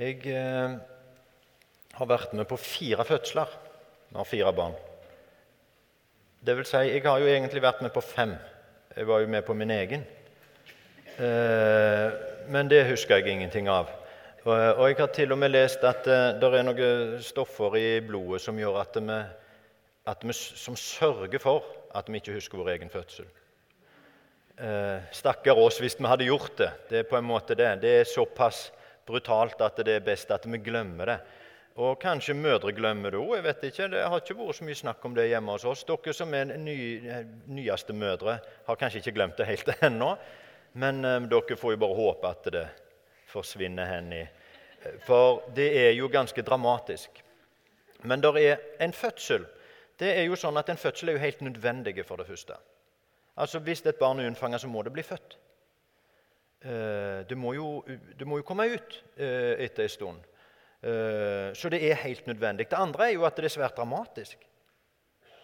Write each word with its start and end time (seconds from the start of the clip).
Jeg 0.00 0.22
eh, 0.32 0.78
har 1.92 2.08
vært 2.08 2.30
med 2.32 2.46
på 2.48 2.56
fire 2.56 3.04
fødsler. 3.04 3.50
Jeg 4.08 4.16
har 4.16 4.28
fire 4.28 4.52
barn. 4.56 4.72
Det 6.40 6.54
vil 6.56 6.64
si, 6.64 6.80
jeg 6.88 7.02
har 7.04 7.20
jo 7.20 7.28
egentlig 7.28 7.60
vært 7.60 7.82
med 7.84 7.92
på 7.92 8.00
fem. 8.00 8.32
Jeg 8.96 9.10
var 9.10 9.20
jo 9.20 9.28
med 9.28 9.44
på 9.44 9.58
min 9.60 9.74
egen. 9.74 10.06
Eh, 11.20 12.16
men 12.48 12.72
det 12.72 12.86
husker 12.88 13.20
jeg 13.20 13.34
ingenting 13.34 13.68
av. 13.68 13.92
Og, 14.46 14.54
og 14.54 14.88
jeg 14.88 14.98
har 15.02 15.12
til 15.12 15.36
og 15.36 15.42
med 15.42 15.52
lest 15.52 15.84
at 15.84 16.08
eh, 16.08 16.30
det 16.40 16.48
er 16.48 16.64
noen 16.70 17.20
stoffer 17.20 17.76
i 17.76 17.86
blodet 18.00 18.40
som 18.40 18.56
at 18.56 18.96
vi, 18.96 19.20
at 20.08 20.24
vi 20.24 20.40
som 20.40 20.80
sørger 20.80 21.44
for 21.44 21.68
at 21.92 22.08
vi 22.08 22.24
ikke 22.24 22.40
husker 22.40 22.64
vår 22.64 22.72
egen 22.78 22.96
fødsel. 22.96 23.28
Eh, 24.56 25.12
Stakkar 25.12 25.60
oss 25.60 25.84
hvis 25.84 26.00
vi 26.00 26.08
hadde 26.08 26.32
gjort 26.32 26.56
det. 26.56 26.74
Det 26.88 27.04
er 27.04 27.10
på 27.12 27.20
en 27.20 27.32
måte 27.36 27.52
det. 27.52 27.74
Det 27.84 27.98
er 28.00 28.14
såpass 28.16 28.70
brutalt 29.10 29.60
at 29.66 29.82
det 29.84 29.98
er 29.98 30.06
best 30.06 30.30
at 30.32 30.46
vi 30.46 30.62
glemmer 30.62 31.10
det. 31.10 31.20
Og 31.80 32.00
kanskje 32.02 32.34
mødre 32.34 32.72
glemmer 32.74 33.14
det 33.14 33.20
òg. 33.20 33.36
Jeg 33.38 33.44
vet 33.46 33.64
ikke. 33.68 33.88
Det 33.92 34.02
har 34.02 34.20
ikke 34.20 34.36
vært 34.40 34.58
så 34.58 34.66
mye 34.66 34.78
snakk 34.80 35.04
om 35.06 35.14
det 35.16 35.28
hjemme 35.30 35.54
hos 35.54 35.66
oss. 35.70 35.84
Dere 35.86 36.14
som 36.16 36.34
er 36.34 36.50
ny, 36.58 36.76
nyeste 37.48 37.94
mødre, 37.96 38.38
har 38.66 38.78
kanskje 38.80 39.00
ikke 39.00 39.14
glemt 39.16 39.38
det 39.38 39.48
helt 39.48 39.70
ennå. 39.88 40.10
Men 40.80 41.04
eh, 41.04 41.20
dere 41.30 41.58
får 41.58 41.76
jo 41.76 41.82
bare 41.84 41.98
håpe 41.98 42.30
at 42.30 42.50
det 42.54 42.66
forsvinner 43.30 43.86
hen 43.86 44.12
i 44.16 44.24
For 45.06 45.44
det 45.54 45.68
er 45.78 45.92
jo 45.94 46.08
ganske 46.10 46.42
dramatisk. 46.42 47.22
Men 48.02 48.22
det 48.24 48.34
er 48.42 48.60
en 48.80 48.92
fødsel. 48.96 49.46
Det 50.00 50.10
er 50.16 50.24
jo 50.24 50.36
sånn 50.40 50.56
at 50.56 50.70
En 50.72 50.80
fødsel 50.80 51.10
er 51.10 51.18
jo 51.18 51.24
helt 51.24 51.40
nødvendig 51.44 52.04
for 52.06 52.16
det 52.16 52.26
første. 52.26 52.56
Altså, 53.36 53.58
Hvis 53.58 53.86
et 53.86 53.96
barn 54.00 54.20
er 54.20 54.26
unnfanget, 54.26 54.60
så 54.60 54.68
må 54.68 54.82
det 54.82 54.92
bli 54.92 55.02
født. 55.02 55.36
Eh, 56.60 57.26
det 57.28 57.36
må 57.40 57.54
jo, 57.56 57.80
det 57.88 58.26
må 58.28 58.36
jo 58.40 58.44
komme 58.44 58.66
ut 58.68 58.96
eh, 59.16 59.56
etter 59.64 59.86
en 59.86 59.92
stund. 59.92 60.24
Eh, 60.80 61.52
så 61.56 61.68
det 61.72 61.80
er 61.88 62.02
helt 62.02 62.26
nødvendig. 62.26 62.68
Det 62.70 62.76
andre 62.76 63.08
er 63.08 63.14
jo 63.16 63.24
at 63.24 63.36
det 63.36 63.48
er 63.48 63.54
svært 63.54 63.76
dramatisk. 63.76 64.42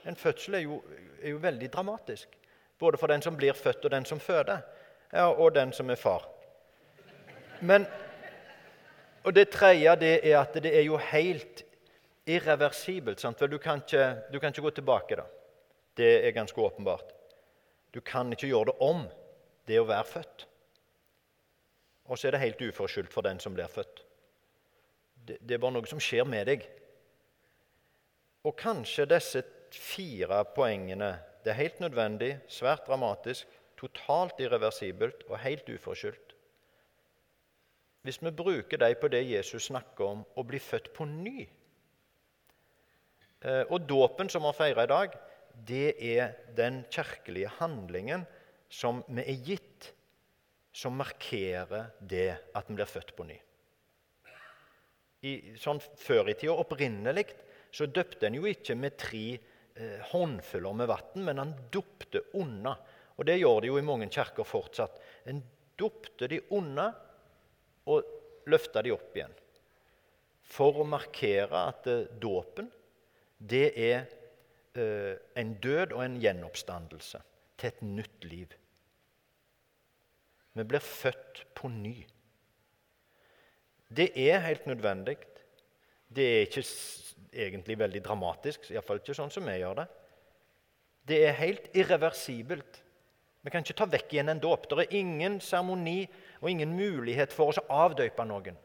En 0.07 0.17
fødsel 0.17 0.55
er 0.55 0.65
jo, 0.67 0.83
er 1.23 1.33
jo 1.33 1.39
veldig 1.43 1.71
dramatisk. 1.73 2.37
Både 2.79 3.01
for 3.01 3.09
den 3.09 3.23
som 3.25 3.37
blir 3.37 3.57
født, 3.57 3.85
og 3.85 3.91
den 3.91 4.05
som 4.05 4.21
føder. 4.21 4.61
Ja, 5.13 5.31
og 5.31 5.55
den 5.55 5.73
som 5.73 5.91
er 5.91 5.97
far. 5.97 6.27
Men, 7.61 7.87
og 9.25 9.35
det 9.35 9.49
tredje 9.55 9.95
det 9.97 10.19
er 10.21 10.43
at 10.43 10.59
det 10.63 10.75
er 10.77 10.85
jo 10.85 10.99
helt 11.01 11.65
irreversibelt. 12.27 13.21
Sant? 13.21 13.41
Du 13.41 13.59
kan, 13.59 13.81
ikke, 13.81 14.11
du 14.33 14.39
kan 14.39 14.53
ikke 14.53 14.67
gå 14.69 14.71
tilbake. 14.71 15.17
da. 15.17 15.25
Det 15.97 16.27
er 16.27 16.37
ganske 16.37 16.61
åpenbart. 16.61 17.15
Du 17.95 18.01
kan 18.01 18.33
ikke 18.33 18.51
gjøre 18.51 18.69
det 18.73 18.77
om, 18.85 19.07
det 19.67 19.81
å 19.81 19.89
være 19.89 20.05
født. 20.05 20.47
Og 22.09 22.19
så 22.19 22.29
er 22.29 22.37
det 22.37 22.45
helt 22.45 22.63
uforskyldt 22.63 23.13
for 23.13 23.27
den 23.27 23.41
som 23.43 23.55
blir 23.55 23.71
født. 23.71 24.03
Det, 25.27 25.39
det 25.43 25.57
er 25.57 25.63
bare 25.63 25.75
noe 25.75 25.91
som 25.91 26.03
skjer 26.03 26.27
med 26.29 26.47
deg. 26.49 26.67
Og 28.47 28.55
kanskje 28.59 29.09
disse 29.11 29.43
fire 29.75 30.45
poengene 30.55 31.17
Det 31.45 31.53
er 31.53 31.63
helt 31.63 31.81
nødvendig, 31.81 32.41
svært 32.51 32.89
dramatisk, 32.89 33.47
totalt 33.79 34.41
irreversibelt 34.43 35.21
og 35.29 35.39
helt 35.39 35.69
uforskyldt. 35.69 36.35
Hvis 38.03 38.23
vi 38.23 38.31
bruker 38.31 38.77
dem 38.79 38.97
på 39.01 39.09
det 39.09 39.23
Jesus 39.31 39.69
snakker 39.69 40.05
om 40.05 40.25
å 40.35 40.43
bli 40.43 40.59
født 40.59 40.93
på 40.95 41.05
ny 41.07 41.47
eh, 43.43 43.63
Og 43.71 43.87
dåpen 43.87 44.31
som 44.31 44.43
vi 44.43 44.53
feirer 44.59 44.83
i 44.83 44.91
dag, 44.91 45.15
det 45.67 45.95
er 46.03 46.35
den 46.57 46.85
kirkelige 46.91 47.51
handlingen 47.61 48.27
som 48.69 49.05
vi 49.09 49.23
er 49.23 49.43
gitt, 49.47 49.93
som 50.77 50.97
markerer 50.99 51.93
det 52.01 52.29
at 52.57 52.69
en 52.69 52.77
blir 52.77 52.89
født 52.89 53.15
på 53.17 53.25
ny. 53.29 53.37
I, 55.27 55.33
sånn 55.59 55.81
Før 55.81 56.29
i 56.31 56.37
tida, 56.37 56.55
opprinnelig, 56.55 57.31
så 57.73 57.89
døpte 57.89 58.29
en 58.29 58.37
jo 58.37 58.45
ikke 58.49 58.77
med 58.79 58.99
tre 59.01 59.25
eh, 59.37 60.05
håndfuller 60.13 60.77
med 60.77 60.91
vann, 60.91 61.25
men 61.25 61.41
han 61.41 61.55
dopte 61.73 62.23
unna. 62.39 62.77
Og 63.17 63.27
det 63.27 63.39
gjør 63.41 63.65
de 63.65 63.73
jo 63.73 63.81
i 63.81 63.87
mange 63.87 64.11
kirker 64.13 64.47
fortsatt. 64.47 65.01
En 65.27 65.41
dopte 65.81 66.29
de 66.31 66.43
unna 66.55 66.91
og 67.91 68.47
løfta 68.47 68.85
de 68.85 68.93
opp 68.95 69.17
igjen. 69.17 69.35
For 70.47 70.83
å 70.83 70.87
markere 70.87 71.65
at 71.73 71.89
eh, 71.91 72.07
dåpen, 72.21 72.71
det 73.41 73.67
er 73.81 74.07
Eh, 74.77 75.17
en 75.41 75.55
død 75.63 75.95
og 75.97 76.03
en 76.05 76.17
gjenoppstandelse 76.21 77.23
til 77.57 77.69
et 77.71 77.79
nytt 77.83 78.25
liv. 78.29 78.51
Vi 80.57 80.65
blir 80.65 80.81
født 80.83 81.45
på 81.55 81.69
ny. 81.69 81.99
Det 83.89 84.09
er 84.17 84.41
helt 84.47 84.67
nødvendig. 84.67 85.17
Det 86.09 86.25
er 86.25 86.47
ikke 86.47 86.65
egentlig 87.37 87.79
veldig 87.79 88.03
dramatisk, 88.05 88.71
iallfall 88.73 89.03
ikke 89.03 89.17
sånn 89.19 89.33
som 89.35 89.47
vi 89.47 89.59
gjør 89.61 89.83
det. 89.83 89.87
Det 91.07 91.19
er 91.29 91.39
helt 91.39 91.69
irreversibelt. 91.77 92.81
Vi 93.47 93.53
kan 93.53 93.63
ikke 93.63 93.77
ta 93.79 93.87
vekk 93.87 94.15
igjen 94.15 94.33
en 94.33 94.43
dåp. 94.43 94.67
Det 94.71 94.87
er 94.87 94.97
ingen 94.99 95.39
seremoni 95.45 96.01
og 96.41 96.49
ingen 96.51 96.73
mulighet 96.75 97.35
for 97.35 97.53
oss 97.53 97.61
å 97.63 97.69
avdøpe 97.85 98.25
noen. 98.27 98.57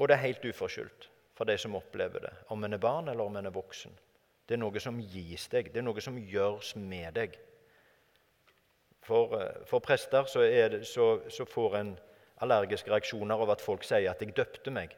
Og 0.00 0.08
det 0.08 0.16
er 0.16 0.24
helt 0.24 0.46
uforskyldt 0.48 1.10
for 1.36 1.48
de 1.48 1.54
som 1.60 1.76
opplever 1.78 2.24
det, 2.24 2.32
om 2.52 2.64
en 2.64 2.74
er 2.74 2.82
barn 2.82 3.08
eller 3.08 3.24
om 3.24 3.36
en 3.38 3.46
er 3.46 3.54
voksen. 3.54 3.92
Det 4.48 4.56
er 4.56 4.62
noe 4.64 4.82
som 4.82 4.98
gis 4.98 5.46
deg, 5.52 5.70
det 5.70 5.78
er 5.78 5.86
noe 5.86 6.02
som 6.02 6.18
gjøres 6.18 6.74
med 6.80 7.14
deg. 7.14 7.36
For, 9.10 9.42
eh, 9.42 9.62
for 9.66 9.82
prester 9.82 10.28
så, 10.30 10.44
det, 10.46 10.84
så, 10.86 11.20
så, 11.28 11.44
får 11.44 11.76
en 11.80 11.94
allergiske 12.44 12.90
reaksjoner 12.92 13.42
over 13.42 13.56
at 13.56 13.64
folk 13.64 13.82
sier 13.84 14.10
at 14.10 14.22
'jeg 14.22 14.36
døpte 14.36 14.70
meg'. 14.70 14.94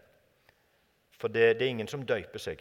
For 1.16 1.28
det, 1.28 1.58
det 1.58 1.64
er 1.64 1.70
ingen 1.70 1.88
som 1.88 2.04
døyper 2.06 2.38
seg. 2.38 2.60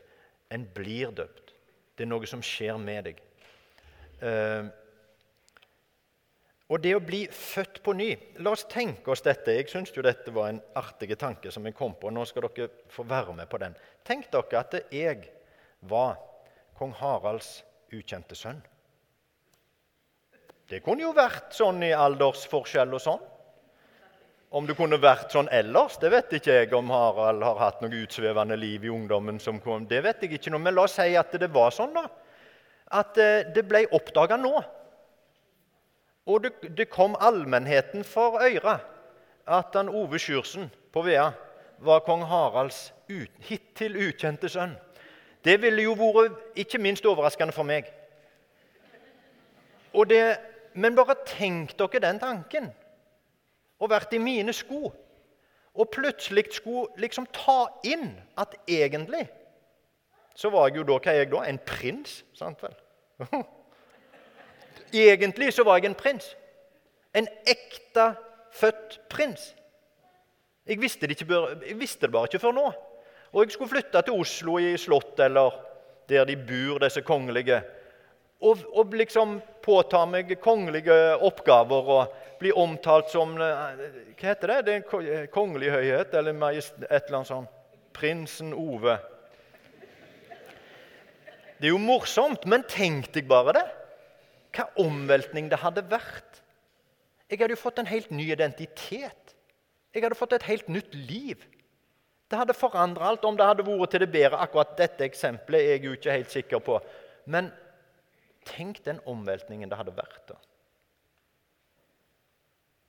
En 0.51 0.63
blir 0.65 1.11
døpt. 1.11 1.53
Det 1.97 2.05
er 2.05 2.09
noe 2.09 2.27
som 2.27 2.41
skjer 2.41 2.77
med 2.77 3.03
deg. 3.09 3.19
Uh, 4.21 4.69
og 6.71 6.79
det 6.79 6.93
å 6.95 7.03
bli 7.03 7.25
født 7.27 7.81
på 7.83 7.93
ny 7.97 8.11
La 8.39 8.51
oss 8.53 8.67
tenke 8.69 9.11
oss 9.11 9.23
dette. 9.25 9.51
Jeg 9.51 9.67
syns 9.67 9.91
dette 9.91 10.31
var 10.31 10.49
en 10.49 10.61
artig 10.77 11.17
tanke 11.17 11.51
som 11.51 11.65
jeg 11.65 11.75
kom 11.75 11.95
på. 11.99 12.11
Nå 12.13 12.23
skal 12.25 12.47
dere 12.47 12.69
få 12.87 13.03
være 13.03 13.33
med 13.33 13.49
på 13.49 13.57
den. 13.57 13.75
Tenk 14.07 14.29
dere 14.31 14.61
at 14.61 14.77
jeg 14.93 15.25
var 15.81 16.21
kong 16.77 16.93
Haralds 17.01 17.63
ukjente 17.91 18.37
sønn. 18.37 18.61
Det 20.71 20.79
kunne 20.85 21.03
jo 21.03 21.11
vært 21.11 21.51
sånn 21.51 21.81
i 21.83 21.91
aldersforskjell 21.91 22.93
og 22.95 23.01
sånn. 23.03 23.23
Om 24.55 24.67
det 24.67 24.75
kunne 24.79 24.99
vært 25.03 25.31
sånn 25.31 25.49
ellers, 25.51 25.97
det 25.99 26.11
vet 26.13 26.31
ikke 26.37 26.53
jeg 26.61 26.73
om 26.75 26.91
Harald 26.91 27.43
har 27.43 27.57
hatt 27.59 27.81
noe 27.83 27.97
utsvevende 28.03 28.55
liv 28.59 28.85
i 28.87 28.91
ungdommen. 28.91 29.39
som 29.39 29.59
kom. 29.59 29.85
Det 29.87 29.99
vet 30.03 30.21
jeg 30.23 30.33
ikke 30.33 30.51
noe, 30.51 30.59
Men 30.59 30.75
la 30.75 30.83
oss 30.83 30.95
si 30.95 31.15
at 31.15 31.31
det 31.31 31.49
var 31.51 31.71
sånn, 31.71 31.93
da. 31.93 32.07
At 32.91 33.17
eh, 33.17 33.43
det 33.55 33.63
ble 33.67 33.85
oppdaga 33.91 34.37
nå. 34.37 34.63
Og 36.27 36.43
det, 36.43 36.51
det, 36.77 36.89
kom 36.89 37.15
allmennheten 37.19 38.03
for 38.03 38.39
øyre 38.39 38.79
at 39.47 39.75
han 39.75 39.89
Ove 39.89 40.19
Sjursen 40.19 40.69
på 40.93 41.03
Vea 41.03 41.31
var 41.79 42.03
kong 42.05 42.23
Haralds 42.23 42.93
ut, 43.09 43.31
hittil 43.39 43.97
ukjente 43.97 44.47
sønn. 44.47 44.77
Det 45.43 45.57
ville 45.61 45.83
jo 45.83 45.95
vært 45.97 46.55
ikke 46.55 46.79
minst 46.79 47.05
overraskende 47.05 47.55
for 47.55 47.67
meg. 47.67 47.91
Og 49.91 50.07
Det, 50.07 50.50
men 50.73 50.95
bare 50.95 51.17
tenk 51.27 51.75
dere 51.79 52.03
den 52.03 52.19
tanken. 52.19 52.71
Og 53.81 53.89
vært 53.89 54.13
i 54.13 54.21
mine 54.21 54.53
sko. 54.53 54.91
Og 55.71 55.89
plutselig 55.91 56.49
skulle 56.51 57.01
liksom 57.01 57.25
ta 57.33 57.65
inn 57.87 58.11
at 58.39 58.55
egentlig 58.67 59.27
så 60.35 60.49
var 60.49 60.69
jeg 60.69 60.79
jo 60.79 60.83
da 60.87 60.97
Hva 60.97 61.11
er 61.11 61.23
jeg 61.23 61.31
da? 61.31 61.41
En 61.47 61.59
prins? 61.67 62.21
Sant 62.37 62.61
vel? 62.63 62.75
Egentlig 64.93 65.51
så 65.53 65.63
var 65.67 65.79
jeg 65.79 65.91
en 65.91 65.97
prins. 65.97 66.31
En 67.15 67.27
ekte 67.47 68.13
født 68.55 68.99
prins. 69.11 69.51
Jeg 70.67 70.79
visste 70.81 71.07
det, 71.07 71.17
ikke, 71.19 71.41
jeg 71.67 71.77
visste 71.79 72.07
det 72.07 72.13
bare 72.13 72.29
ikke 72.29 72.41
før 72.43 72.55
nå. 72.55 72.65
Og 73.31 73.43
jeg 73.43 73.55
skulle 73.55 73.71
flytte 73.71 74.01
til 74.05 74.19
Oslo 74.19 74.57
i 74.59 74.73
slott, 74.79 75.19
eller 75.19 75.55
der 76.09 76.25
de 76.27 76.35
bor, 76.35 76.81
disse 76.83 77.01
kongelige, 77.01 77.61
og, 78.41 78.63
og 78.73 78.93
liksom 78.97 79.37
påta 79.61 80.01
meg 80.09 80.33
kongelige 80.41 80.95
oppgaver 81.21 81.91
og 81.95 82.15
bli 82.41 82.51
omtalt 82.57 83.11
som 83.13 83.35
eh, 83.37 83.83
Hva 84.17 84.31
heter 84.31 84.53
det? 84.53 84.59
det 84.65 84.73
er 84.73 84.81
en 84.81 85.31
kongelig 85.33 85.71
høyhet, 85.75 86.15
eller 86.17 86.33
et 86.57 86.71
eller 86.89 87.19
annet 87.19 87.29
sånt. 87.29 87.57
Prinsen 87.93 88.53
Ove. 88.57 88.97
Det 91.61 91.69
er 91.69 91.75
jo 91.75 91.81
morsomt, 91.81 92.47
men 92.49 92.65
tenk 92.65 93.11
deg 93.13 93.27
bare 93.29 93.53
det. 93.59 93.67
Hva 94.57 94.65
omveltning 94.81 95.51
det 95.51 95.61
hadde 95.61 95.85
vært. 95.91 96.41
Jeg 97.29 97.39
hadde 97.39 97.53
jo 97.53 97.61
fått 97.61 97.79
en 97.79 97.91
helt 97.91 98.09
ny 98.11 98.31
identitet. 98.33 99.35
Jeg 99.93 100.03
hadde 100.03 100.17
fått 100.17 100.33
et 100.35 100.47
helt 100.49 100.71
nytt 100.71 100.95
liv. 100.95 101.43
Det 102.31 102.39
hadde 102.39 102.55
forandra 102.57 103.11
alt. 103.11 103.25
Om 103.27 103.37
det 103.37 103.47
hadde 103.47 103.67
vært 103.67 103.93
til 103.93 104.03
det 104.03 104.09
bedre, 104.11 104.39
akkurat 104.41 104.73
dette 104.79 105.05
eksempelet 105.05 105.61
er 105.61 105.75
jeg 105.75 105.85
jo 105.85 105.95
ikke 105.99 106.17
helt 106.17 106.33
sikker 106.33 106.63
på. 106.65 106.79
Men 107.29 107.51
tenk 108.47 108.81
den 108.85 109.01
omveltningen 109.09 109.69
det 109.69 109.77
hadde 109.79 109.95
vært. 109.97 110.23
da. 110.29 110.37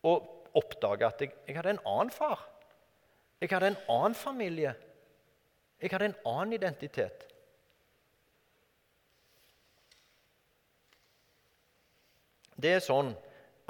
Og 0.08 0.28
oppdage 0.58 1.06
at 1.06 1.20
jeg, 1.20 1.34
jeg, 1.46 1.56
hadde 1.56 1.76
en 1.76 1.84
annen 1.86 2.10
far. 2.12 2.46
Jeg 3.40 3.50
hadde 3.52 3.72
en 3.72 3.82
annen 3.90 4.16
familie. 4.18 4.74
Jeg 5.82 5.90
hadde 5.92 6.10
en 6.10 6.18
annen 6.28 6.56
identitet. 6.58 7.26
Det 12.62 12.76
er 12.76 12.84
sånn 12.84 13.14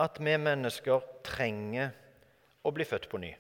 at 0.03 0.19
vi 0.21 0.35
mennesker 0.37 1.05
trenger 1.25 1.93
å 2.67 2.73
bli 2.75 2.85
født 2.85 3.09
på 3.09 3.21
ny. 3.23 3.31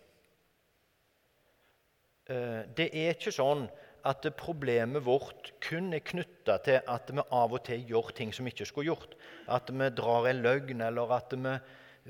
Eh, 2.33 2.61
det 2.77 2.89
er 2.89 3.17
ikke 3.17 3.35
sånn 3.35 3.67
at 4.08 4.26
problemet 4.38 5.04
vårt 5.06 5.52
kun 5.62 5.93
er 5.94 6.02
knytta 6.04 6.56
til 6.66 6.81
at 6.90 7.10
vi 7.14 7.22
av 7.22 7.54
og 7.54 7.62
til 7.66 7.84
gjør 7.87 8.10
ting 8.16 8.32
som 8.34 8.46
vi 8.46 8.52
ikke 8.54 8.66
skulle 8.69 8.90
gjort. 8.90 9.14
At 9.46 9.70
vi 9.70 9.90
drar 9.94 10.26
en 10.31 10.43
løgn, 10.43 10.82
eller 10.88 11.14
at 11.16 11.34
vi, 11.37 11.52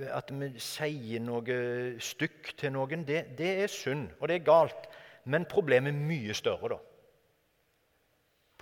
at 0.09 0.33
vi 0.33 0.49
sier 0.63 1.21
noe 1.25 1.59
stygt 2.01 2.57
til 2.63 2.73
noen. 2.77 3.05
Det, 3.09 3.27
det, 3.39 3.53
er 3.65 3.73
synd, 3.73 4.09
og 4.21 4.29
det 4.31 4.41
er 4.41 4.49
galt. 4.49 4.89
Men 5.29 5.47
problemet 5.49 5.93
er 5.93 6.09
mye 6.09 6.35
større, 6.37 6.75
da. 6.75 6.81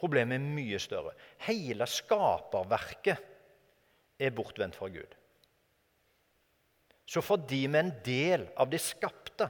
Problemet 0.01 0.41
er 0.41 0.53
mye 0.59 0.81
større. 0.81 1.15
Hele 1.47 1.87
skaperverket 1.89 3.27
er 4.21 4.35
bortvendt 4.37 4.77
fra 4.77 4.89
Gud. 4.93 5.17
Så 7.11 7.23
fordi 7.25 7.65
vi 7.67 7.75
er 7.75 7.85
en 7.85 7.95
del 8.07 8.47
av 8.59 8.71
det 8.71 8.81
skapte, 8.83 9.49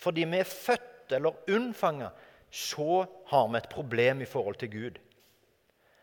fordi 0.00 0.24
vi 0.30 0.38
er 0.40 0.48
født 0.48 1.14
eller 1.16 1.40
unnfanga, 1.50 2.10
så 2.50 3.06
har 3.30 3.48
vi 3.48 3.58
et 3.58 3.70
problem 3.70 4.22
i 4.22 4.28
forhold 4.28 4.58
til 4.60 4.70
Gud. 4.70 4.98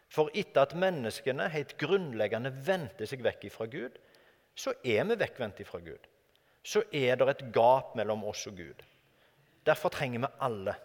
For 0.07 0.31
etter 0.33 0.63
at 0.63 0.75
menneskene 0.79 1.49
helt 1.51 1.75
grunnleggende 1.79 2.53
vendte 2.65 3.07
seg 3.09 3.23
vekk 3.25 3.49
fra 3.51 3.67
Gud, 3.71 3.97
så 4.57 4.73
er 4.83 5.03
vi 5.09 5.19
vekkvendt 5.19 5.59
fra 5.67 5.81
Gud. 5.83 6.07
Så 6.63 6.83
er 6.91 7.19
det 7.19 7.27
et 7.29 7.43
gap 7.55 7.93
mellom 7.95 8.23
oss 8.27 8.47
og 8.47 8.57
Gud. 8.57 8.83
Derfor 9.67 9.91
trenger 9.91 10.23
vi 10.23 10.33
alle 10.39 10.75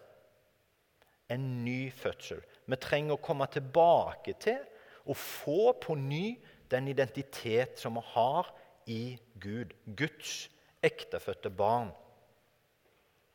en 1.31 1.63
ny 1.63 1.91
fødsel. 1.95 2.43
Vi 2.67 2.79
trenger 2.79 3.15
å 3.15 3.23
komme 3.23 3.47
tilbake 3.51 4.35
til 4.43 4.59
og 5.07 5.19
få 5.19 5.73
på 5.81 5.95
ny 5.99 6.35
den 6.71 6.87
identitet 6.91 7.79
som 7.79 7.97
vi 7.99 8.03
har 8.13 8.51
i 8.87 9.03
Gud. 9.39 9.73
Guds 9.85 10.49
ektefødte 10.83 11.49
barn. 11.49 11.91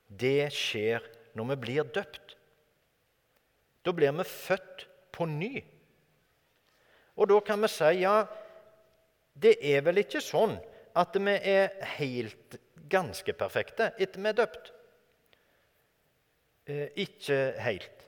Det 0.08 0.48
skjer 0.52 1.04
når 1.36 1.52
vi 1.52 1.56
blir 1.64 1.90
døpt. 1.94 2.36
Da 3.84 3.94
blir 3.96 4.14
vi 4.16 4.24
født 4.28 4.86
på 5.12 5.26
ny. 5.26 5.64
Og 7.18 7.28
da 7.30 7.40
kan 7.44 7.60
vi 7.62 7.70
si 7.72 7.92
ja, 8.02 8.22
det 9.34 9.56
er 9.64 9.84
vel 9.86 10.02
ikke 10.04 10.22
sånn 10.22 10.56
at 10.98 11.16
vi 11.18 11.34
er 11.36 11.74
helt 11.98 12.58
ganske 12.90 13.34
perfekte 13.36 13.92
etter 13.98 14.22
vi 14.22 14.30
er 14.30 14.38
døpt. 14.38 14.72
Eh, 16.68 16.86
ikke 17.04 17.38
helt. 17.64 18.04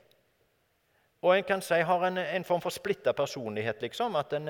Og 1.21 1.35
en 1.35 1.45
kan 1.45 1.61
si 1.61 1.77
har 1.85 2.05
en, 2.07 2.17
en 2.17 2.45
form 2.47 2.63
for 2.63 2.73
splitta 2.73 3.13
personlighet, 3.13 3.81
liksom. 3.83 4.15
At 4.17 4.33
en, 4.33 4.49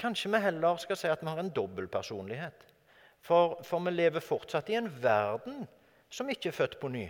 kanskje 0.00 0.30
vi 0.32 0.40
heller 0.40 0.80
skal 0.80 0.96
si 0.96 1.10
at 1.12 1.22
vi 1.22 1.28
har 1.28 1.42
en 1.42 1.52
dobbel 1.52 1.88
personlighet. 1.92 2.64
For, 3.24 3.58
for 3.64 3.84
vi 3.84 3.92
lever 3.92 4.24
fortsatt 4.24 4.70
i 4.72 4.78
en 4.78 4.88
verden 5.02 5.64
som 6.12 6.30
ikke 6.30 6.50
er 6.50 6.56
født 6.56 6.78
på 6.80 6.90
ny. 6.92 7.04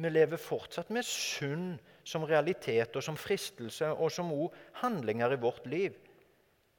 Vi 0.00 0.10
lever 0.10 0.40
fortsatt 0.40 0.88
med 0.94 1.04
synd 1.04 1.80
som 2.08 2.24
realitet 2.24 2.94
og 2.96 3.04
som 3.04 3.18
fristelse 3.20 3.90
og 3.92 4.08
som 4.14 4.32
òg 4.32 4.54
handlinger 4.80 5.34
i 5.34 5.40
vårt 5.42 5.66
liv. 5.68 5.96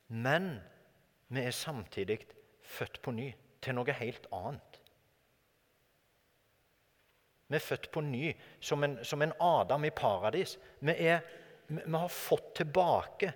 Men 0.09 0.55
vi 1.29 1.43
er 1.45 1.53
samtidig 1.55 2.17
født 2.65 3.01
på 3.05 3.13
ny 3.13 3.29
til 3.61 3.77
noe 3.77 3.93
helt 3.99 4.25
annet. 4.33 4.79
Vi 7.51 7.59
er 7.59 7.63
født 7.63 7.89
på 7.91 8.01
ny 8.01 8.31
som 8.63 8.83
en, 8.87 8.97
som 9.03 9.21
en 9.21 9.35
Adam 9.43 9.85
i 9.85 9.93
paradis. 9.93 10.55
Vi, 10.79 10.95
er, 10.95 11.21
vi, 11.67 11.83
har 11.93 12.07
fått 12.07 12.53
tilbake 12.61 13.33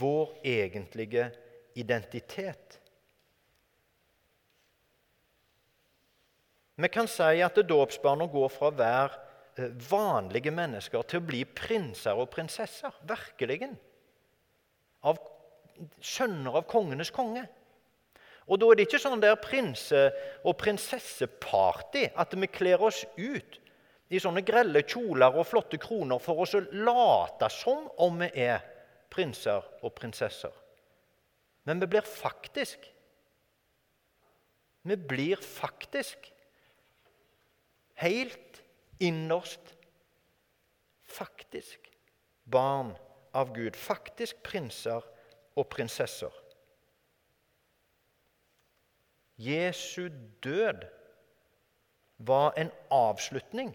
vår 0.00 0.34
egentlige 0.42 1.30
identitet. 1.78 2.80
Vi 6.78 6.88
kan 6.88 7.08
si 7.10 7.42
at 7.44 7.60
dåpsbarna 7.68 8.26
går 8.30 8.52
fra 8.54 8.70
å 8.70 8.78
være 8.78 9.27
vanlige 9.90 10.52
mennesker 10.54 11.02
til 11.08 11.20
å 11.20 11.26
bli 11.28 11.42
prinser 11.44 12.18
og 12.18 12.30
prinsesser. 12.32 12.94
Virkelig. 13.08 13.70
Av 15.06 15.18
sønner 16.02 16.58
av 16.58 16.66
kongenes 16.70 17.10
konge. 17.14 17.44
Og 18.48 18.58
Da 18.58 18.70
er 18.70 18.78
det 18.78 18.86
ikke 18.88 19.00
sånn 19.02 19.20
der 19.20 19.36
prinse- 19.36 20.12
og 20.44 20.56
prinsesseparty 20.56 22.08
at 22.16 22.32
vi 22.34 22.46
kler 22.46 22.80
oss 22.82 23.04
ut 23.18 23.58
i 24.08 24.18
sånne 24.18 24.40
grelle 24.46 24.82
kjoler 24.88 25.36
og 25.36 25.46
flotte 25.46 25.78
kroner 25.80 26.18
for 26.18 26.40
oss 26.40 26.54
å 26.56 26.64
late 26.72 27.50
som 27.52 27.90
om 28.00 28.22
vi 28.22 28.30
er 28.40 28.64
prinser 29.12 29.64
og 29.82 29.92
prinsesser. 29.94 30.52
Men 31.64 31.80
vi 31.80 31.86
blir 31.86 32.02
faktisk 32.06 32.94
Vi 34.88 34.96
blir 34.96 35.36
faktisk 35.36 36.30
helt 38.00 38.62
innerst 38.98 39.74
faktisk 41.08 41.90
barn 42.44 42.94
av 43.32 43.54
Gud. 43.54 43.76
Faktisk 43.76 44.42
prinser 44.42 45.04
og 45.56 45.68
prinsesser. 45.72 46.32
Jesu 49.38 50.08
død 50.42 50.84
var 52.18 52.56
en 52.58 52.70
avslutning 52.90 53.70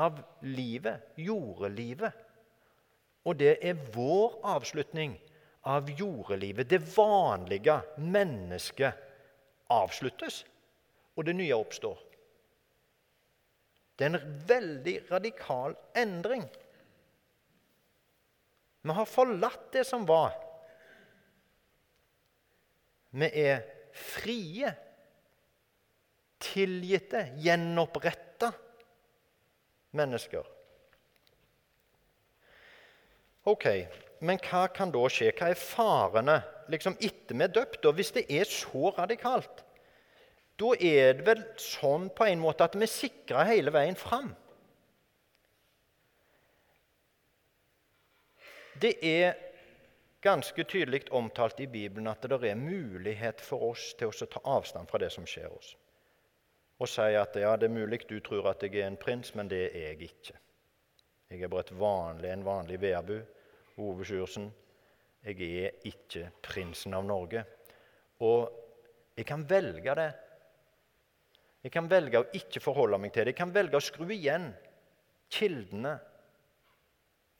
av 0.00 0.22
livet, 0.40 1.02
jordelivet. 1.20 2.12
Og 3.24 3.36
det 3.40 3.58
er 3.60 3.80
vår 3.92 4.38
avslutning 4.56 5.18
av 5.68 5.88
jordelivet. 5.88 6.68
Det 6.70 6.80
vanlige 6.96 7.78
mennesket 8.00 9.04
avsluttes, 9.72 10.42
og 11.16 11.24
det 11.28 11.36
nye 11.36 11.56
oppstår. 11.56 12.00
Det 13.94 14.06
er 14.06 14.16
en 14.16 14.38
veldig 14.48 14.94
radikal 15.10 15.76
endring. 15.96 16.44
Vi 18.84 18.96
har 18.96 19.08
forlatt 19.08 19.70
det 19.72 19.84
som 19.88 20.04
var. 20.08 20.34
Vi 23.14 23.28
er 23.44 23.62
frie, 23.94 24.72
tilgitte, 26.42 27.22
gjenoppretta 27.40 28.50
mennesker. 29.94 30.50
Ok, 33.44 33.68
Men 34.24 34.38
hva 34.40 34.66
kan 34.72 34.92
da 34.92 35.02
skje? 35.12 35.32
Hva 35.36 35.50
er 35.52 35.58
farene 35.58 36.38
liksom 36.72 36.94
etter 36.96 37.36
vi 37.36 37.44
er 37.44 37.52
døpt? 37.52 37.84
Hvis 37.96 38.12
det 38.16 38.24
er 38.32 38.48
så 38.48 38.92
radikalt? 38.96 39.63
Da 40.60 40.70
er 40.78 41.16
det 41.18 41.26
vel 41.26 41.42
sånn 41.58 42.10
på 42.14 42.28
en 42.30 42.42
måte 42.42 42.66
at 42.68 42.76
vi 42.78 42.86
sikrer 42.90 43.48
hele 43.48 43.72
veien 43.74 43.98
fram. 43.98 44.30
Det 48.78 48.92
er 49.06 49.34
ganske 50.24 50.64
tydelig 50.64 51.04
omtalt 51.14 51.60
i 51.60 51.66
Bibelen 51.70 52.08
at 52.10 52.22
det 52.22 52.38
er 52.48 52.58
mulighet 52.58 53.42
for 53.44 53.70
oss 53.70 53.92
til 53.98 54.10
å 54.10 54.28
ta 54.30 54.42
avstand 54.56 54.90
fra 54.90 55.00
det 55.02 55.10
som 55.14 55.26
skjer 55.28 55.50
oss. 55.52 55.74
Og 56.82 56.90
si 56.90 57.14
at 57.14 57.36
ja, 57.38 57.54
det 57.56 57.68
er 57.68 57.74
mulig 57.74 58.02
du 58.08 58.18
tror 58.24 58.48
at 58.50 58.62
jeg 58.64 58.80
er 58.80 58.88
en 58.88 58.98
prins, 58.98 59.34
men 59.34 59.50
det 59.50 59.68
er 59.68 59.92
jeg 59.92 60.10
ikke. 60.10 60.38
Jeg 61.30 61.42
er 61.42 61.50
bare 61.50 61.78
vanlig, 61.78 62.30
en 62.30 62.46
vanlig 62.46 62.80
vedbu. 62.82 63.16
Ove 63.82 64.06
Sjursen. 64.06 64.50
Jeg 65.24 65.40
er 65.42 65.86
ikke 65.88 66.28
prinsen 66.44 66.94
av 66.94 67.06
Norge. 67.06 67.44
Og 68.22 68.50
jeg 69.16 69.26
kan 69.26 69.46
velge 69.48 69.94
det 69.98 70.10
jeg 71.64 71.72
kan 71.72 71.88
velge 71.88 72.20
å 72.20 72.30
ikke 72.36 72.60
forholde 72.60 72.98
meg 73.00 73.14
til 73.14 73.24
det. 73.24 73.32
Jeg 73.32 73.40
kan 73.40 73.54
velge 73.54 73.78
å 73.78 73.84
skru 73.84 74.10
igjen 74.12 74.50
kildene 75.32 75.94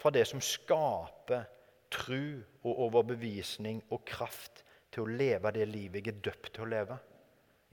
fra 0.00 0.12
det 0.14 0.24
som 0.28 0.40
skaper 0.42 1.44
tru 1.92 2.40
og 2.64 2.80
overbevisning 2.88 3.82
og 3.92 4.02
kraft 4.08 4.64
til 4.94 5.04
å 5.04 5.16
leve 5.20 5.52
det 5.54 5.66
livet 5.68 6.00
jeg 6.00 6.14
er 6.14 6.22
døpt 6.30 6.54
til 6.54 6.64
å 6.64 6.70
leve. 6.72 6.96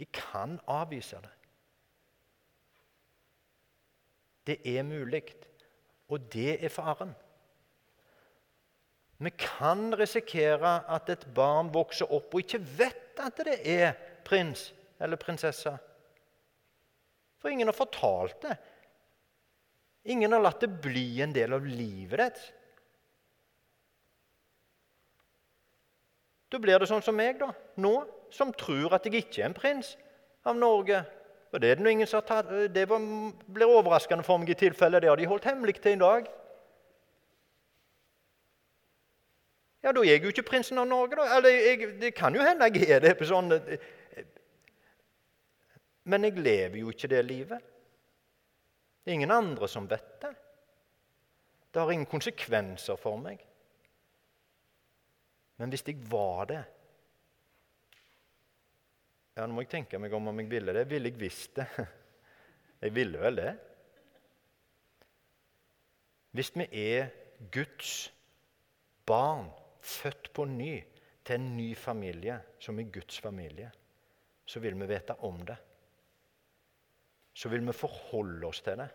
Jeg 0.01 0.11
kan 0.15 0.57
avvise 0.69 1.19
det. 1.23 1.31
Det 4.51 4.57
er 4.65 4.83
mulig, 4.83 5.21
og 6.09 6.25
det 6.33 6.57
er 6.57 6.73
faren. 6.73 7.13
Vi 9.21 9.29
kan 9.37 9.91
risikere 9.93 10.79
at 10.89 11.11
et 11.13 11.27
barn 11.35 11.69
vokser 11.71 12.09
opp 12.09 12.33
og 12.33 12.41
ikke 12.41 12.59
vet 12.79 13.21
at 13.21 13.43
det 13.45 13.59
er 13.69 13.93
prins 14.25 14.71
eller 14.99 15.21
prinsesse. 15.21 15.75
For 17.41 17.49
ingen 17.49 17.67
har 17.67 17.75
fortalt 17.75 18.41
det. 18.45 18.57
Ingen 20.03 20.33
har 20.33 20.41
latt 20.41 20.61
det 20.61 20.69
bli 20.81 21.21
en 21.21 21.33
del 21.33 21.53
av 21.53 21.65
livet 21.65 22.21
ditt. 22.21 22.41
Da 26.51 26.59
blir 26.59 26.81
det 26.81 26.89
sånn 26.89 27.03
som 27.05 27.15
meg, 27.15 27.37
da, 27.39 27.51
nå, 27.79 27.93
som 28.33 28.51
tror 28.57 28.97
at 28.97 29.05
jeg 29.07 29.21
ikke 29.21 29.41
er 29.41 29.49
en 29.49 29.55
prins 29.55 29.95
av 30.47 30.57
Norge 30.57 31.03
Og 31.51 31.59
Det, 31.59 31.71
tatt, 32.27 32.47
det 32.71 32.85
var, 32.87 33.01
blir 33.51 33.67
overraskende 33.67 34.23
for 34.23 34.39
meg 34.39 34.53
i 34.53 34.55
tilfelle. 34.55 35.01
Det 35.03 35.09
har 35.09 35.19
de 35.19 35.25
holdt 35.27 35.49
hemmelig 35.49 35.81
til 35.83 35.97
i 35.97 35.99
dag. 35.99 36.29
Ja, 39.83 39.91
da 39.91 39.99
er 39.99 40.13
jeg 40.13 40.23
jo 40.23 40.31
ikke 40.31 40.45
prinsen 40.47 40.79
av 40.79 40.87
Norge, 40.87 41.17
da. 41.19 41.25
Eller 41.35 41.57
jeg, 41.57 41.89
det 41.99 42.13
kan 42.15 42.31
jo 42.31 42.45
hende 42.45 42.69
jeg 42.71 42.87
er 42.87 43.03
det. 43.03 43.17
på 43.19 43.27
sånn... 43.27 43.51
Men 46.03 46.25
jeg 46.25 46.41
lever 46.41 46.79
jo 46.81 46.89
ikke 46.89 47.09
det 47.11 47.21
livet. 47.25 47.69
Det 49.01 49.11
er 49.11 49.19
ingen 49.19 49.33
andre 49.33 49.67
som 49.69 49.89
vet 49.89 50.13
det. 50.21 50.33
Det 51.71 51.81
har 51.81 51.91
ingen 51.91 52.09
konsekvenser 52.09 52.99
for 52.99 53.19
meg. 53.21 53.41
Men 55.61 55.69
hvis 55.69 55.85
jeg 55.87 55.99
var 56.09 56.45
det 56.49 56.61
Ja, 59.35 59.45
Nå 59.45 59.55
må 59.55 59.63
jeg 59.63 59.71
tenke 59.71 59.99
meg 60.01 60.13
om 60.13 60.27
om 60.27 60.39
jeg 60.41 60.49
ville 60.51 60.73
det. 60.75 60.89
Ville 60.89 61.09
jeg 61.09 61.19
visst 61.19 61.55
det? 61.55 61.67
Jeg 62.81 62.95
ville 62.95 63.19
vel 63.21 63.35
det. 63.37 63.51
Hvis 66.33 66.49
vi 66.57 66.65
er 66.81 67.11
Guds 67.53 68.11
barn, 69.05 69.51
født 69.81 70.31
på 70.33 70.45
ny 70.49 70.79
til 71.25 71.35
en 71.35 71.45
ny 71.57 71.75
familie, 71.77 72.39
som 72.59 72.79
er 72.79 72.89
Guds 72.89 73.19
familie, 73.21 73.69
så 74.45 74.59
vil 74.59 74.79
vi 74.79 74.87
vite 74.89 75.13
om 75.21 75.37
det. 75.45 75.57
Så 77.33 77.49
vil 77.49 77.63
vi 77.67 77.75
forholde 77.75 78.47
oss 78.47 78.61
til 78.65 78.79
det. 78.81 78.89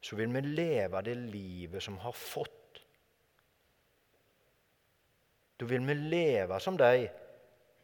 Så 0.00 0.16
vil 0.16 0.32
vi 0.34 0.40
leve 0.40 1.02
det 1.02 1.16
livet 1.16 1.82
som 1.82 1.98
har 1.98 2.12
fått. 2.12 2.82
Da 5.56 5.64
vil 5.64 5.86
vi 5.88 5.94
leve 5.94 6.58
som 6.60 6.76
de 6.76 7.06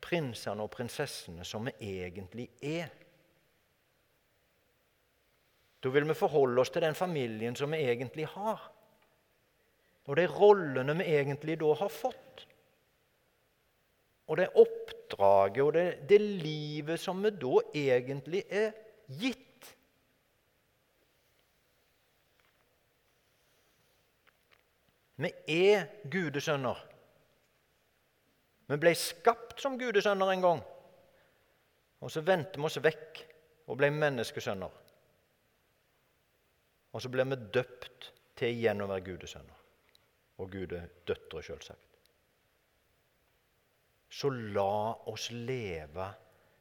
prinsene 0.02 0.64
og 0.64 0.70
prinsessene 0.74 1.46
som 1.46 1.64
vi 1.68 1.94
egentlig 1.94 2.50
er. 2.60 2.90
Da 5.82 5.90
vil 5.90 6.06
vi 6.06 6.14
forholde 6.14 6.62
oss 6.62 6.70
til 6.70 6.84
den 6.84 6.94
familien 6.94 7.56
som 7.58 7.72
vi 7.74 7.82
egentlig 7.82 8.28
har, 8.36 8.60
og 10.06 10.18
de 10.18 10.26
rollene 10.30 10.94
vi 10.98 11.08
egentlig 11.14 11.56
da 11.58 11.72
har 11.78 11.90
fått. 11.90 12.44
Og 14.30 14.38
det 14.38 14.48
oppdraget 14.58 15.62
og 15.64 15.72
det, 15.74 15.86
det 16.08 16.20
livet 16.20 17.00
som 17.00 17.18
vi 17.24 17.32
da 17.34 17.58
egentlig 17.74 18.44
er 18.46 18.70
gitt. 19.21 19.69
Vi 25.23 25.31
er 25.54 25.87
gudesønner. 26.11 26.78
Vi 28.73 28.78
ble 28.81 28.95
skapt 28.97 29.61
som 29.61 29.76
gudesønner 29.78 30.33
en 30.33 30.45
gang. 30.45 30.62
Og 32.02 32.11
så 32.11 32.25
vendte 32.26 32.59
vi 32.59 32.66
oss 32.66 32.81
vekk 32.83 33.21
og 33.71 33.78
ble 33.78 33.92
menneskesønner. 33.95 34.81
Og 36.92 37.02
så 37.02 37.11
ble 37.12 37.26
vi 37.31 37.38
døpt 37.54 38.11
til 38.38 38.57
igjen 38.57 38.83
å 38.83 38.88
være 38.90 39.07
gudesønner. 39.07 39.59
Og 40.42 40.50
gudedøtre, 40.50 41.42
selvsagt. 41.45 41.88
Så 44.12 44.28
la 44.28 44.92
oss 45.09 45.31
leve 45.33 46.11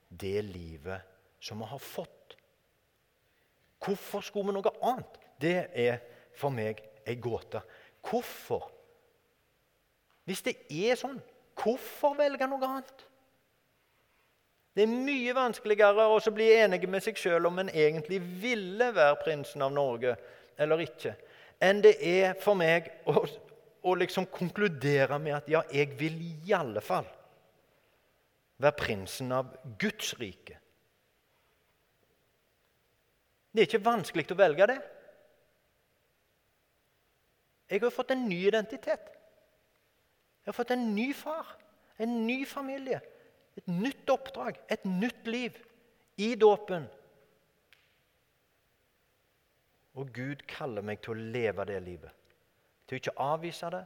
det 0.07 0.39
livet 0.45 1.07
som 1.43 1.63
vi 1.63 1.67
har 1.71 1.81
fått. 1.83 2.20
Hvorfor 3.81 4.23
skulle 4.25 4.51
vi 4.51 4.57
noe 4.57 4.73
annet? 4.85 5.17
Det 5.41 5.57
er 5.73 6.01
for 6.37 6.53
meg 6.53 6.81
ei 7.07 7.17
gåte. 7.21 7.63
Hvorfor? 8.05 8.67
Hvis 10.29 10.43
det 10.45 10.55
er 10.69 10.99
sånn, 10.99 11.17
hvorfor 11.57 12.13
velge 12.19 12.47
noe 12.49 12.67
annet? 12.67 13.07
Det 14.71 14.85
er 14.85 14.91
mye 14.91 15.33
vanskeligere 15.35 16.05
å 16.07 16.19
bli 16.31 16.47
enig 16.55 16.85
med 16.87 17.03
seg 17.03 17.17
sjøl 17.19 17.49
om 17.49 17.59
en 17.59 17.71
egentlig 17.73 18.21
ville 18.39 18.91
være 18.95 19.17
prinsen 19.19 19.65
av 19.65 19.73
Norge 19.75 20.13
eller 20.61 20.83
ikke, 20.85 21.15
enn 21.59 21.81
det 21.83 21.95
er 22.05 22.37
for 22.39 22.55
meg 22.55 22.87
å, 23.09 23.25
å 23.83 23.95
liksom 23.97 24.29
konkludere 24.31 25.17
med 25.19 25.39
at 25.41 25.49
ja, 25.51 25.63
jeg 25.73 25.97
vil 25.99 26.21
i 26.21 26.53
alle 26.55 26.83
fall 26.85 27.07
være 28.61 28.77
prinsen 28.77 29.33
av 29.35 29.51
Guds 29.81 30.13
rike. 30.21 30.60
Det 33.51 33.61
er 33.61 33.67
ikke 33.67 33.85
vanskelig 33.85 34.27
å 34.31 34.39
velge 34.39 34.67
det. 34.71 34.77
Jeg 37.71 37.83
har 37.83 37.93
fått 37.95 38.11
en 38.15 38.23
ny 38.27 38.39
identitet. 38.47 39.11
Jeg 40.41 40.49
har 40.49 40.57
fått 40.57 40.73
en 40.75 40.87
ny 40.95 41.11
far, 41.15 41.53
en 42.01 42.15
ny 42.27 42.41
familie, 42.49 42.99
et 43.55 43.67
nytt 43.69 44.09
oppdrag, 44.09 44.57
et 44.71 44.83
nytt 44.87 45.27
liv 45.27 45.59
i 46.19 46.33
dåpen. 46.35 46.87
Og 49.99 50.11
Gud 50.15 50.43
kaller 50.47 50.83
meg 50.87 51.03
til 51.03 51.13
å 51.13 51.29
leve 51.35 51.67
det 51.67 51.79
livet. 51.83 52.15
Til 52.87 52.97
å 52.97 53.01
ikke 53.01 53.17
avvise 53.23 53.69
det, 53.71 53.83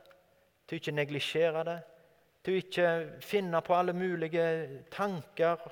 til 0.66 0.78
å 0.78 0.82
ikke 0.82 0.96
neglisjere 0.96 1.66
det, 1.68 1.80
til 2.46 2.54
å 2.56 2.62
ikke 2.62 2.90
finne 3.26 3.62
på 3.66 3.74
alle 3.74 3.94
mulige 3.98 4.46
tanker 4.94 5.66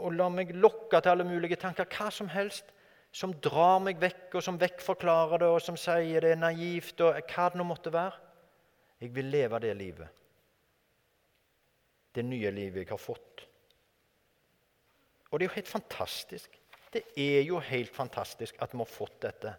og 0.00 0.14
la 0.16 0.28
meg 0.32 0.52
lokke 0.56 1.00
til 1.00 1.12
alle 1.12 1.26
mulige 1.26 1.58
tanker, 1.60 1.88
hva 1.90 2.10
som 2.14 2.30
helst 2.32 2.72
som 3.12 3.32
drar 3.42 3.80
meg 3.82 3.98
vekk, 3.98 4.36
og 4.38 4.44
som 4.44 4.58
vekkforklarer 4.60 5.42
det, 5.42 5.50
og 5.50 5.62
som 5.64 5.78
sier 5.78 6.22
det 6.22 6.34
er 6.36 6.40
naivt, 6.40 7.00
og 7.02 7.18
hva 7.32 7.48
det 7.50 7.58
nå 7.58 7.66
måtte 7.66 7.92
være. 7.94 8.18
Jeg 9.00 9.14
vil 9.16 9.30
leve 9.32 9.60
det 9.64 9.72
livet. 9.78 10.20
Det 12.14 12.24
nye 12.26 12.50
livet 12.54 12.84
jeg 12.84 12.90
har 12.90 13.00
fått. 13.00 13.44
Og 15.30 15.38
det 15.38 15.46
er 15.46 15.48
jo 15.50 15.56
helt 15.56 15.70
fantastisk. 15.70 16.56
Det 16.90 17.04
er 17.22 17.42
jo 17.46 17.60
helt 17.62 17.92
fantastisk 17.94 18.56
at 18.62 18.72
vi 18.74 18.82
har 18.82 18.90
fått 18.90 19.20
dette. 19.22 19.54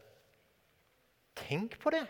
Tenk 1.47 1.77
på 1.79 1.93
det! 1.95 2.05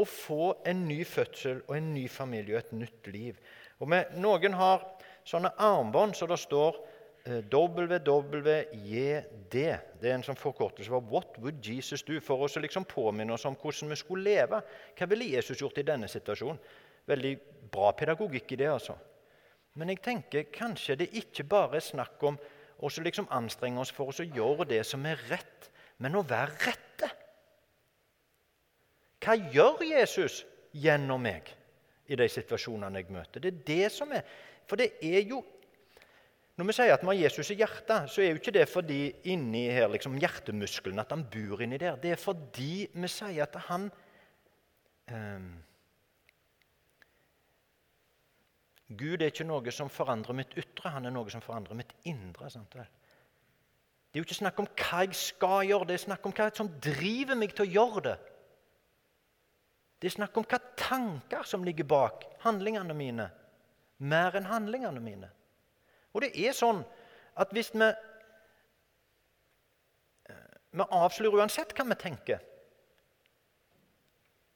Å 0.00 0.06
få 0.08 0.54
en 0.66 0.86
ny 0.88 1.02
fødsel 1.04 1.60
og 1.66 1.74
en 1.76 1.90
ny 1.92 2.06
familie 2.08 2.56
og 2.56 2.62
et 2.62 2.72
nytt 2.72 3.10
liv. 3.12 3.40
Og 3.80 3.90
med, 3.92 4.14
Noen 4.20 4.56
har 4.56 4.86
sånne 5.28 5.52
armbånd 5.60 6.16
så 6.16 6.28
det 6.30 6.40
står 6.40 6.80
Eh, 7.24 7.44
WWJD. 7.52 9.56
Det 10.00 10.08
er 10.08 10.14
en 10.14 10.22
sånn 10.24 10.38
forkortelse 10.40 10.88
for 10.88 11.04
'What 11.04 11.36
would 11.38 11.60
Jesus 11.60 12.02
do?' 12.02 12.20
for 12.20 12.44
oss 12.44 12.56
å 12.56 12.60
liksom 12.60 12.86
påminne 12.88 13.32
oss 13.32 13.44
om 13.44 13.56
hvordan 13.56 13.90
vi 13.90 13.96
skulle 13.96 14.24
leve. 14.24 14.62
Hva 14.96 15.08
ville 15.08 15.24
Jesus 15.24 15.60
gjort 15.60 15.78
i 15.78 15.82
denne 15.82 16.08
situasjonen? 16.08 16.58
Veldig 17.06 17.40
bra 17.70 17.92
pedagogikk 17.92 18.52
i 18.52 18.56
det, 18.56 18.68
altså. 18.68 18.96
Men 19.74 19.88
jeg 19.88 20.02
tenker 20.02 20.44
kanskje 20.44 20.96
det 20.96 21.12
ikke 21.12 21.44
bare 21.44 21.76
er 21.76 21.80
snakk 21.80 22.22
om 22.22 22.38
å 22.80 22.88
liksom 22.88 23.28
anstrenge 23.30 23.80
oss 23.80 23.90
for 23.90 24.08
oss 24.08 24.20
å 24.20 24.24
gjøre 24.24 24.66
det 24.66 24.86
som 24.86 25.04
er 25.04 25.18
rett, 25.28 25.70
men 25.98 26.14
å 26.14 26.26
være 26.26 26.56
rette. 26.66 27.10
Hva 29.20 29.36
gjør 29.52 29.82
Jesus 29.84 30.44
gjennom 30.72 31.22
meg 31.22 31.48
i 32.10 32.18
de 32.18 32.28
situasjonene 32.30 33.02
jeg 33.02 33.12
møter? 33.12 33.42
Det 33.42 33.52
er 33.52 33.64
det 33.66 33.92
som 33.94 34.12
er 34.12 34.26
For 34.68 34.78
det 34.80 34.92
er 35.02 35.24
jo 35.26 35.42
når 36.60 36.66
vi 36.68 36.74
sier 36.76 36.92
at 36.92 37.00
vi 37.00 37.08
har 37.08 37.16
Jesus 37.16 37.48
i 37.54 37.54
hjertet, 37.56 38.10
så 38.12 38.20
er 38.20 38.34
jo 38.34 38.36
ikke 38.36 38.52
det 38.52 38.66
fordi 38.68 38.98
inni 39.32 39.62
her, 39.72 39.86
liksom 39.88 40.18
hjertemuskelen 40.20 41.00
at 41.00 41.14
han 41.14 41.22
bor 41.32 41.62
inni 41.64 41.78
der. 41.80 41.96
Det 41.96 42.10
er 42.12 42.20
fordi 42.20 42.84
vi 42.92 43.08
sier 43.08 43.46
at 43.46 43.56
han 43.70 43.86
eh, 45.08 45.46
Gud 48.90 49.22
er 49.22 49.30
ikke 49.30 49.46
noe 49.48 49.72
som 49.72 49.88
forandrer 49.88 50.36
mitt 50.36 50.52
ytre, 50.58 50.92
han 50.92 51.08
er 51.08 51.14
noe 51.14 51.32
som 51.32 51.40
forandrer 51.40 51.78
mitt 51.78 51.94
indre. 52.10 52.50
Sant 52.52 52.76
vel? 52.76 52.88
Det 54.10 54.18
er 54.18 54.24
jo 54.24 54.26
ikke 54.28 54.40
snakk 54.42 54.60
om 54.60 54.68
hva 54.68 55.04
jeg 55.06 55.16
skal 55.16 55.68
gjøre, 55.70 55.86
det 55.88 55.96
er 55.96 56.04
snakk 56.04 56.28
om 56.28 56.34
hva 56.34 56.50
som 56.60 56.68
driver 56.82 57.38
meg 57.38 57.54
til 57.54 57.68
å 57.68 57.72
gjøre 57.78 58.04
det. 58.10 58.16
Det 60.00 60.08
er 60.08 60.16
snakk 60.16 60.36
om 60.40 60.46
hva 60.48 60.58
tanker 60.80 61.44
som 61.44 61.64
ligger 61.64 61.84
bak 61.84 62.24
handlingene 62.44 62.94
mine, 62.96 63.26
mer 64.00 64.36
enn 64.38 64.48
handlingene 64.48 65.00
mine. 65.04 65.28
Og 66.14 66.24
det 66.24 66.30
er 66.40 66.56
sånn 66.56 66.80
at 67.40 67.52
hvis 67.54 67.70
vi 67.74 67.84
eh, 67.84 67.98
Vi 70.72 70.86
avslører 70.86 71.42
uansett 71.42 71.74
hva 71.76 71.84
vi 71.90 71.96
tenker. 72.00 72.40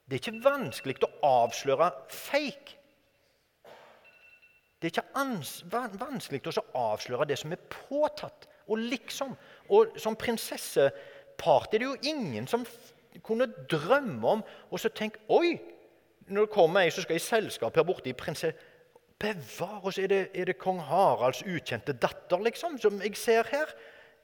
Det 0.04 0.16
er 0.16 0.22
ikke 0.22 0.44
vanskelig 0.44 0.96
å 1.04 1.12
avsløre 1.26 1.90
fake. 2.12 2.80
Det 4.78 4.90
er 4.90 4.92
ikke 4.92 5.96
vanskelig 6.00 6.42
å 6.50 6.66
avsløre 6.76 7.26
det 7.28 7.38
som 7.40 7.52
er 7.52 7.68
påtatt. 7.72 8.48
Og 8.68 8.80
liksom. 8.80 9.32
Og 9.72 9.96
som 10.00 10.16
prinsesseparty 10.16 11.76
er 11.76 11.82
det 11.82 11.88
jo 11.88 12.12
ingen 12.14 12.48
som 12.48 12.66
kunne 13.22 13.46
drømme 13.70 14.28
om 14.28 14.44
og 14.70 14.80
så 14.80 14.90
tenke 14.90 15.22
Oi! 15.28 15.58
Når 16.26 16.46
det 16.46 16.54
kommer 16.54 16.80
ei 16.80 16.92
som 16.92 17.04
skal 17.04 17.18
i 17.18 17.22
selskap 17.22 17.76
her 17.76 17.86
borte 17.86 18.10
i 18.10 18.16
prinse... 18.16 18.54
Bevare 19.20 19.86
oss! 19.88 19.98
Er 20.00 20.08
det, 20.10 20.20
er 20.34 20.48
det 20.48 20.56
kong 20.58 20.80
Haralds 20.82 21.44
ukjente 21.46 21.94
datter, 21.94 22.40
liksom, 22.42 22.78
som 22.82 22.96
jeg 23.04 23.16
ser 23.16 23.46
her? 23.52 23.70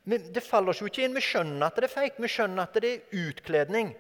Men 0.09 0.25
det 0.35 0.43
faller 0.43 0.73
oss 0.73 0.81
jo 0.81 0.89
ikke 0.89 1.05
inn. 1.05 1.15
Vi 1.15 1.23
skjønner 1.25 1.69
at 1.69 1.79
det 1.79 1.87
er 1.87 1.93
feigt. 1.93 2.19
Vi 2.21 2.31
skjønner 2.33 2.65
at 2.65 2.79
det 2.81 2.91
er 2.91 3.29
utkledning. 3.29 3.93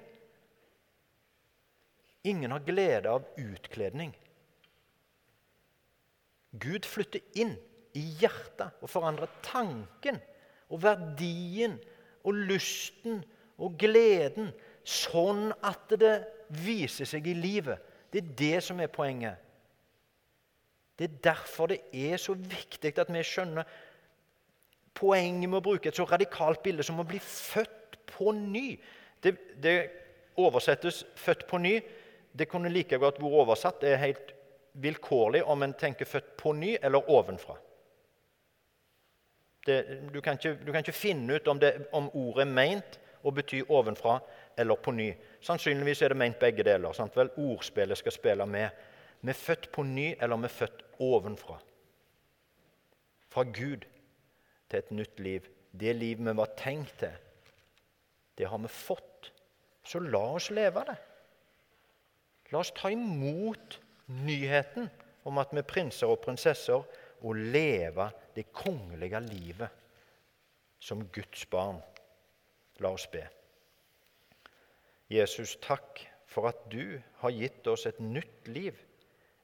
Ingen 2.28 2.52
har 2.52 2.64
glede 2.66 3.12
av 3.12 3.28
utkledning. 3.38 4.12
Gud 6.60 6.88
flytter 6.88 7.22
inn 7.38 7.54
i 7.96 8.02
hjertet 8.20 8.80
og 8.82 8.90
forandrer 8.90 9.30
tanken 9.44 10.18
og 10.70 10.82
verdien 10.82 11.76
og 12.26 12.36
lysten 12.50 13.22
og 13.60 13.76
gleden, 13.80 14.50
sånn 14.90 15.50
at 15.66 15.92
det 16.00 16.16
viser 16.64 17.08
seg 17.08 17.28
i 17.30 17.36
livet. 17.38 17.78
Det 18.10 18.22
er 18.22 18.34
det 18.38 18.64
som 18.66 18.80
er 18.82 18.90
poenget. 18.92 19.38
Det 20.98 21.06
er 21.06 21.20
derfor 21.30 21.70
det 21.70 21.80
er 21.96 22.18
så 22.20 22.34
viktig 22.34 22.92
at 22.98 23.12
vi 23.12 23.22
skjønner 23.24 23.68
poenget 24.98 25.48
med 25.48 25.60
å 25.60 25.64
bruke 25.64 25.88
et 25.88 25.96
så 25.96 26.04
radikalt 26.04 26.60
bilde 26.64 26.84
som 26.84 27.00
å 27.00 27.06
bli 27.08 27.20
født 27.22 28.00
på 28.10 28.34
ny. 28.36 28.74
Det, 29.22 29.32
det 29.62 29.76
oversettes 30.36 31.04
'født 31.16 31.46
på 31.46 31.58
ny'. 31.58 31.80
Det 32.38 32.48
kunne 32.48 32.68
like 32.68 32.98
godt 32.98 33.22
vært 33.22 33.32
oversatt. 33.32 33.80
Det 33.80 33.92
er 33.92 33.96
helt 33.96 34.34
vilkårlig 34.72 35.44
om 35.44 35.62
en 35.62 35.74
tenker 35.74 36.04
'født 36.04 36.36
på 36.36 36.52
ny' 36.52 36.78
eller 36.82 36.98
'ovenfra'. 36.98 37.56
Det, 39.66 40.00
du, 40.14 40.20
kan 40.20 40.32
ikke, 40.32 40.58
du, 40.66 40.72
kan 40.72 40.80
ikke, 40.80 40.92
finne 40.92 41.34
ut 41.34 41.48
om, 41.48 41.60
det, 41.60 41.86
om 41.92 42.10
ordet 42.14 42.46
er 42.46 42.52
meint 42.52 43.00
å 43.22 43.30
bety 43.30 43.62
'ovenfra' 43.62 44.20
eller 44.56 44.74
'på 44.76 44.90
ny'. 44.90 45.16
Sannsynligvis 45.40 46.02
er 46.02 46.08
det 46.08 46.16
ment 46.16 46.38
begge 46.38 46.64
deler. 46.64 46.92
Sant 46.92 47.16
vel? 47.16 47.30
Ordspillet 47.36 47.98
skal 47.98 48.12
spille 48.12 48.46
med. 48.46 48.70
Vi 49.20 49.30
er 49.30 49.34
født 49.34 49.72
på 49.72 49.82
ny, 49.82 50.14
eller 50.20 50.36
vi 50.36 50.44
er 50.44 50.48
født 50.48 50.84
ovenfra. 50.98 51.58
Fra 53.30 53.42
Gud 53.42 53.84
til 54.70 54.78
et 54.78 54.90
nytt 54.90 55.20
liv. 55.20 55.40
Det 55.80 55.96
liv 55.96 56.18
vi 56.18 56.36
var 56.36 56.50
tenkt 56.56 56.98
til, 56.98 57.12
det 58.38 58.48
har 58.48 58.58
vi 58.58 58.68
fått. 58.68 59.32
Så 59.84 59.98
la 59.98 60.18
oss 60.18 60.50
leve 60.50 60.84
det. 60.86 60.96
La 62.50 62.58
oss 62.58 62.72
ta 62.76 62.88
imot 62.88 63.78
nyheten 64.06 64.90
om 65.24 65.38
at 65.38 65.52
vi 65.52 65.58
er 65.58 65.68
prinser 65.68 66.10
og 66.10 66.20
prinsesser 66.24 66.82
og 67.20 67.36
leve 67.36 68.10
det 68.34 68.48
kongelige 68.52 69.20
livet 69.20 69.68
som 70.80 71.04
Guds 71.12 71.44
barn. 71.46 71.80
La 72.80 72.90
oss 72.90 73.06
be. 73.12 73.26
Jesus, 75.10 75.56
takk 75.58 76.04
for 76.30 76.46
at 76.52 76.62
du 76.70 77.00
har 77.22 77.34
gitt 77.34 77.66
oss 77.66 77.88
et 77.90 77.98
nytt 77.98 78.46
liv, 78.48 78.76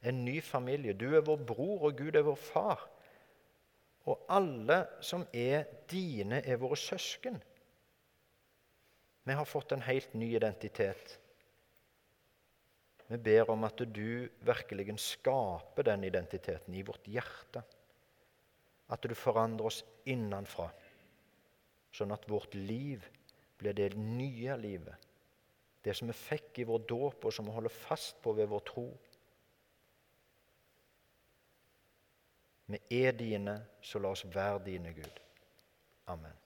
en 0.06 0.22
ny 0.24 0.38
familie. 0.44 0.94
Du 0.94 1.08
er 1.16 1.24
vår 1.26 1.42
bror, 1.48 1.88
og 1.88 1.98
Gud 1.98 2.14
er 2.14 2.26
vår 2.26 2.38
far. 2.38 2.84
Og 4.06 4.22
alle 4.30 4.84
som 5.02 5.24
er 5.34 5.66
dine, 5.90 6.38
er 6.46 6.60
våre 6.62 6.78
søsken. 6.78 7.40
Vi 9.26 9.34
har 9.34 9.48
fått 9.50 9.74
en 9.74 9.82
helt 9.82 10.14
ny 10.14 10.28
identitet. 10.38 11.16
Vi 13.06 13.18
ber 13.18 13.50
om 13.50 13.66
at 13.66 13.82
du 13.90 14.28
virkelig 14.46 14.94
skaper 15.02 15.86
den 15.86 16.06
identiteten 16.06 16.74
i 16.74 16.84
vårt 16.86 17.06
hjerte. 17.10 17.64
At 18.90 19.02
du 19.02 19.14
forandrer 19.18 19.66
oss 19.66 19.80
innenfra, 20.06 20.68
sånn 21.90 22.14
at 22.14 22.30
vårt 22.30 22.54
liv 22.54 23.02
blir 23.58 23.74
det 23.74 23.92
nye 23.98 24.54
livet. 24.62 25.05
Det 25.86 25.94
som 25.94 26.10
vi 26.10 26.16
fikk 26.18 26.58
i 26.58 26.66
vår 26.66 26.82
dåp, 26.90 27.28
og 27.28 27.32
som 27.34 27.46
vi 27.46 27.54
holder 27.54 27.70
fast 27.70 28.18
på 28.22 28.32
ved 28.34 28.48
vår 28.50 28.64
tro. 28.66 28.86
Vi 32.66 32.80
er 32.90 33.14
dine, 33.14 33.60
så 33.78 34.02
la 34.02 34.10
oss 34.10 34.24
være 34.26 34.64
dine, 34.66 34.90
Gud. 34.96 35.22
Amen. 36.10 36.45